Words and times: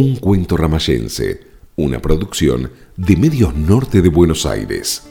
Un 0.00 0.16
cuento 0.16 0.56
ramayense, 0.56 1.40
una 1.76 2.00
producción 2.00 2.72
de 2.96 3.16
Medios 3.16 3.54
Norte 3.54 4.00
de 4.00 4.08
Buenos 4.08 4.46
Aires. 4.46 5.06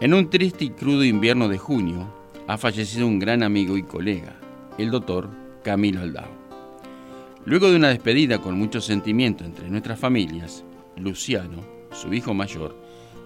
En 0.00 0.14
un 0.14 0.30
triste 0.30 0.64
y 0.64 0.70
crudo 0.70 1.04
invierno 1.04 1.48
de 1.50 1.58
junio, 1.58 2.10
ha 2.46 2.56
fallecido 2.56 3.06
un 3.06 3.18
gran 3.18 3.42
amigo 3.42 3.76
y 3.76 3.82
colega, 3.82 4.40
el 4.78 4.90
doctor 4.90 5.28
Camilo 5.62 6.00
Aldao. 6.00 6.30
Luego 7.44 7.68
de 7.68 7.76
una 7.76 7.90
despedida 7.90 8.38
con 8.40 8.56
mucho 8.56 8.80
sentimiento 8.80 9.44
entre 9.44 9.68
nuestras 9.68 10.00
familias, 10.00 10.64
Luciano, 10.96 11.62
su 11.92 12.14
hijo 12.14 12.32
mayor, 12.32 12.74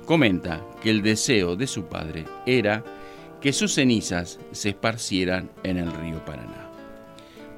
comenta 0.06 0.61
que 0.82 0.90
el 0.90 1.02
deseo 1.02 1.54
de 1.54 1.68
su 1.68 1.84
padre 1.84 2.24
era 2.46 2.82
que 3.40 3.52
sus 3.52 3.74
cenizas 3.74 4.40
se 4.50 4.70
esparcieran 4.70 5.52
en 5.62 5.77
el 5.77 5.93
río 5.93 6.24
Paraná, 6.24 6.68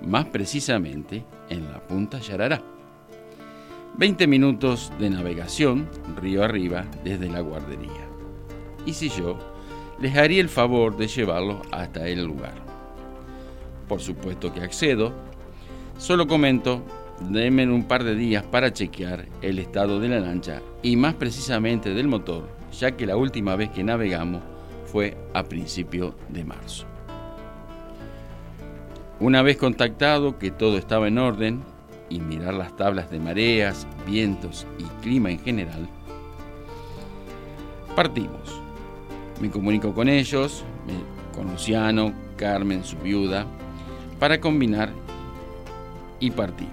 más 0.02 0.26
precisamente 0.26 1.24
en 1.48 1.64
la 1.72 1.82
punta 1.86 2.18
Yarará. 2.18 2.73
20 3.96 4.26
minutos 4.26 4.90
de 4.98 5.08
navegación 5.08 5.88
río 6.16 6.42
arriba 6.42 6.84
desde 7.04 7.28
la 7.28 7.40
guardería. 7.40 8.08
Y 8.84 8.92
si 8.92 9.08
yo 9.08 9.38
les 10.00 10.16
haría 10.16 10.40
el 10.40 10.48
favor 10.48 10.96
de 10.96 11.06
llevarlos 11.06 11.58
hasta 11.70 12.08
el 12.08 12.24
lugar. 12.24 12.54
Por 13.88 14.00
supuesto 14.00 14.52
que 14.52 14.62
accedo, 14.62 15.12
solo 15.96 16.26
comento, 16.26 16.82
denme 17.20 17.70
un 17.70 17.84
par 17.84 18.02
de 18.02 18.16
días 18.16 18.42
para 18.42 18.72
chequear 18.72 19.26
el 19.42 19.60
estado 19.60 20.00
de 20.00 20.08
la 20.08 20.18
lancha 20.18 20.60
y 20.82 20.96
más 20.96 21.14
precisamente 21.14 21.94
del 21.94 22.08
motor, 22.08 22.48
ya 22.72 22.96
que 22.96 23.06
la 23.06 23.16
última 23.16 23.54
vez 23.54 23.70
que 23.70 23.84
navegamos 23.84 24.42
fue 24.86 25.16
a 25.34 25.44
principio 25.44 26.16
de 26.30 26.44
marzo. 26.44 26.86
Una 29.20 29.42
vez 29.42 29.56
contactado 29.56 30.36
que 30.38 30.50
todo 30.50 30.78
estaba 30.78 31.06
en 31.06 31.18
orden 31.18 31.73
y 32.08 32.20
mirar 32.20 32.54
las 32.54 32.76
tablas 32.76 33.10
de 33.10 33.18
mareas, 33.18 33.86
vientos 34.06 34.66
y 34.78 34.84
clima 35.02 35.30
en 35.30 35.38
general, 35.38 35.88
partimos. 37.96 38.60
Me 39.40 39.50
comunico 39.50 39.94
con 39.94 40.08
ellos, 40.08 40.64
con 41.34 41.50
Luciano, 41.50 42.12
Carmen, 42.36 42.84
su 42.84 42.96
viuda, 42.98 43.46
para 44.18 44.40
combinar 44.40 44.90
y 46.20 46.30
partir. 46.30 46.68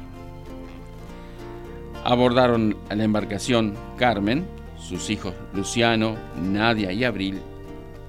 Abordaron 2.04 2.76
a 2.90 2.96
la 2.96 3.04
embarcación 3.04 3.76
Carmen, 3.98 4.46
sus 4.78 5.10
hijos 5.10 5.34
Luciano, 5.54 6.16
Nadia 6.42 6.92
y 6.92 7.04
Abril, 7.04 7.42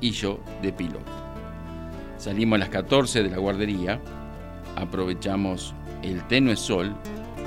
y 0.00 0.10
yo 0.10 0.40
de 0.62 0.72
piloto. 0.72 1.00
Salimos 2.18 2.56
a 2.56 2.60
las 2.60 2.68
14 2.70 3.22
de 3.22 3.30
la 3.30 3.38
guardería, 3.38 4.00
aprovechamos 4.76 5.74
el 6.02 6.22
tenue 6.28 6.56
sol 6.56 6.94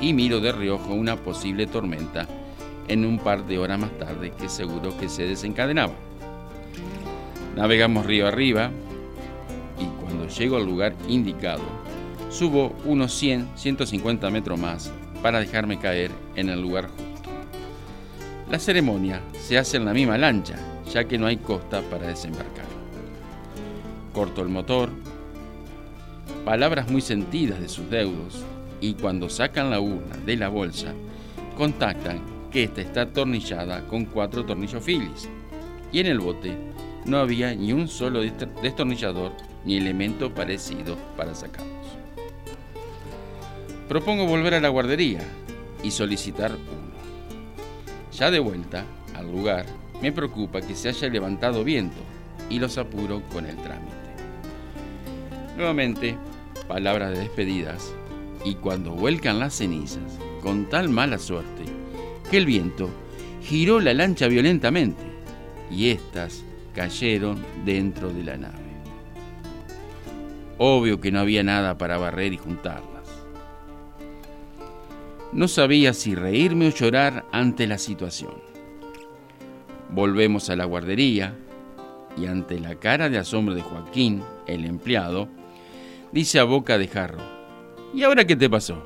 y 0.05 0.13
miro 0.13 0.39
de 0.39 0.51
reojo 0.51 0.93
una 0.93 1.15
posible 1.15 1.65
tormenta 1.65 2.27
en 2.87 3.05
un 3.05 3.17
par 3.17 3.47
de 3.47 3.57
horas 3.57 3.79
más 3.79 3.97
tarde 3.97 4.31
que 4.39 4.49
seguro 4.49 4.95
que 4.99 5.09
se 5.09 5.23
desencadenaba. 5.23 5.95
Navegamos 7.55 8.05
río 8.05 8.27
arriba 8.27 8.69
y 9.79 9.85
cuando 9.99 10.27
llego 10.27 10.57
al 10.57 10.65
lugar 10.65 10.93
indicado, 11.07 11.63
subo 12.29 12.75
unos 12.85 13.19
100-150 13.19 14.29
metros 14.29 14.59
más 14.59 14.91
para 15.23 15.39
dejarme 15.39 15.79
caer 15.79 16.11
en 16.35 16.49
el 16.49 16.61
lugar 16.61 16.87
justo. 16.89 17.31
La 18.51 18.59
ceremonia 18.59 19.23
se 19.39 19.57
hace 19.57 19.77
en 19.77 19.85
la 19.85 19.93
misma 19.93 20.19
lancha, 20.19 20.55
ya 20.93 21.05
que 21.05 21.17
no 21.17 21.25
hay 21.25 21.37
costa 21.37 21.81
para 21.81 22.05
desembarcar. 22.05 22.65
Corto 24.13 24.43
el 24.43 24.49
motor, 24.49 24.91
palabras 26.45 26.91
muy 26.91 27.01
sentidas 27.01 27.59
de 27.59 27.69
sus 27.69 27.89
deudos, 27.89 28.45
y 28.85 28.93
cuando 28.93 29.29
sacan 29.29 29.71
la 29.71 29.79
urna 29.79 30.15
de 30.25 30.37
la 30.37 30.47
bolsa, 30.47 30.93
contactan 31.57 32.21
que 32.51 32.65
esta 32.65 32.81
está 32.81 33.01
atornillada 33.01 33.87
con 33.87 34.05
cuatro 34.05 34.45
tornillos 34.45 34.83
Phillips. 34.83 35.27
Y 35.91 36.01
en 36.01 36.05
el 36.05 36.19
bote 36.19 36.55
no 37.05 37.17
había 37.17 37.55
ni 37.55 37.73
un 37.73 37.87
solo 37.87 38.21
destornillador 38.21 39.31
ni 39.65 39.77
elemento 39.77 40.31
parecido 40.31 40.97
para 41.17 41.33
sacarlos. 41.33 41.73
Propongo 43.89 44.27
volver 44.27 44.53
a 44.53 44.59
la 44.59 44.69
guardería 44.69 45.21
y 45.83 45.89
solicitar 45.89 46.51
uno. 46.51 46.95
Ya 48.11 48.29
de 48.29 48.39
vuelta 48.39 48.85
al 49.15 49.31
lugar, 49.31 49.65
me 49.99 50.11
preocupa 50.11 50.61
que 50.61 50.75
se 50.75 50.89
haya 50.89 51.09
levantado 51.09 51.63
viento 51.63 52.01
y 52.51 52.59
los 52.59 52.77
apuro 52.77 53.23
con 53.33 53.47
el 53.47 53.55
trámite. 53.57 53.95
Nuevamente, 55.57 56.17
palabras 56.67 57.13
de 57.13 57.19
despedidas 57.19 57.95
y 58.45 58.53
cuando 58.55 58.91
vuelcan 58.91 59.39
las 59.39 59.55
cenizas, 59.55 60.19
con 60.41 60.65
tal 60.69 60.87
mala 60.87 61.17
suerte, 61.17 61.63
que 62.29 62.37
el 62.37 62.45
viento 62.45 62.89
giró 63.41 63.79
la 63.79 63.93
lancha 63.93 64.27
violentamente 64.27 65.03
y 65.71 65.89
éstas 65.89 66.43
cayeron 66.75 67.43
dentro 67.65 68.09
de 68.13 68.23
la 68.23 68.37
nave. 68.37 68.65
Obvio 70.59 71.01
que 71.01 71.11
no 71.11 71.19
había 71.19 71.43
nada 71.43 71.77
para 71.77 71.97
barrer 71.97 72.33
y 72.33 72.37
juntarlas. 72.37 73.09
No 75.33 75.47
sabía 75.47 75.93
si 75.93 76.15
reírme 76.15 76.67
o 76.67 76.71
llorar 76.71 77.25
ante 77.31 77.67
la 77.67 77.77
situación. 77.77 78.35
Volvemos 79.89 80.49
a 80.49 80.55
la 80.55 80.65
guardería 80.65 81.35
y 82.15 82.27
ante 82.27 82.59
la 82.59 82.75
cara 82.75 83.09
de 83.09 83.17
asombro 83.17 83.55
de 83.55 83.61
Joaquín, 83.61 84.23
el 84.47 84.65
empleado, 84.65 85.27
dice 86.11 86.39
a 86.39 86.43
boca 86.43 86.77
de 86.77 86.87
jarro, 86.87 87.34
¿y 87.95 88.03
ahora 88.03 88.25
qué 88.25 88.35
te 88.35 88.49
pasó? 88.49 88.83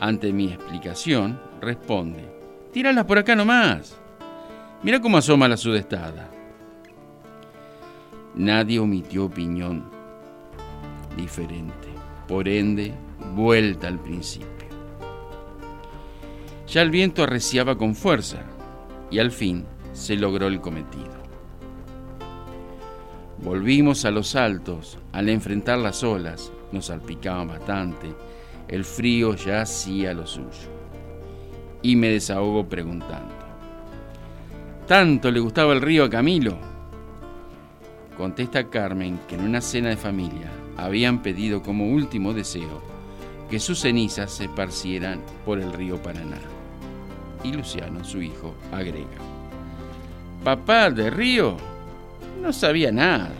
Ante 0.00 0.32
mi 0.32 0.52
explicación, 0.52 1.40
responde, 1.60 2.24
tíralas 2.72 3.04
por 3.04 3.18
acá 3.18 3.36
nomás. 3.36 3.96
Mira 4.82 5.00
cómo 5.00 5.18
asoma 5.18 5.48
la 5.48 5.56
sudestada. 5.56 6.30
Nadie 8.34 8.78
omitió 8.78 9.26
opinión 9.26 9.84
diferente. 11.16 11.88
Por 12.28 12.48
ende, 12.48 12.92
vuelta 13.34 13.88
al 13.88 13.98
principio. 13.98 14.50
Ya 16.66 16.82
el 16.82 16.90
viento 16.90 17.22
arreciaba 17.22 17.78
con 17.78 17.94
fuerza 17.94 18.38
y 19.10 19.18
al 19.18 19.30
fin 19.30 19.64
se 19.92 20.16
logró 20.16 20.48
el 20.48 20.60
cometido. 20.60 21.16
Volvimos 23.38 24.04
a 24.04 24.10
los 24.10 24.34
altos, 24.34 24.98
al 25.12 25.28
enfrentar 25.28 25.78
las 25.78 26.02
olas, 26.02 26.52
salpicaban 26.82 27.48
bastante, 27.48 28.14
el 28.68 28.84
frío 28.84 29.34
ya 29.34 29.62
hacía 29.62 30.12
lo 30.14 30.26
suyo. 30.26 30.70
Y 31.82 31.96
me 31.96 32.08
desahogo 32.08 32.68
preguntando, 32.68 33.34
¿tanto 34.86 35.30
le 35.30 35.40
gustaba 35.40 35.72
el 35.72 35.80
río 35.80 36.04
a 36.04 36.10
Camilo? 36.10 36.56
Contesta 38.16 38.68
Carmen 38.68 39.20
que 39.28 39.34
en 39.34 39.44
una 39.44 39.60
cena 39.60 39.90
de 39.90 39.96
familia 39.96 40.50
habían 40.76 41.22
pedido 41.22 41.62
como 41.62 41.90
último 41.90 42.32
deseo 42.32 42.82
que 43.50 43.60
sus 43.60 43.80
cenizas 43.80 44.32
se 44.32 44.44
esparcieran 44.44 45.22
por 45.44 45.60
el 45.60 45.72
río 45.72 46.02
Paraná. 46.02 46.38
Y 47.44 47.52
Luciano, 47.52 48.04
su 48.04 48.20
hijo, 48.22 48.54
agrega, 48.72 49.18
Papá 50.42 50.90
de 50.90 51.10
río 51.10 51.56
no 52.40 52.52
sabía 52.52 52.92
nada, 52.92 53.32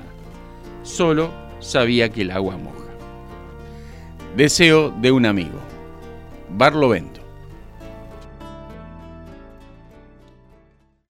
solo 0.83 1.31
sabía 1.61 2.09
que 2.09 2.23
el 2.23 2.31
agua 2.31 2.57
moja. 2.57 2.86
Deseo 4.37 4.91
de 4.91 5.11
un 5.13 5.25
amigo, 5.25 5.59
Barlovento. 6.51 7.16